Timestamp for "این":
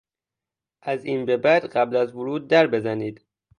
1.05-1.25